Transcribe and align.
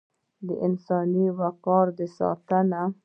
د 0.45 0.47
انساني 0.65 1.25
وقار 1.39 1.85
د 1.97 1.99
ساتنې 2.17 2.83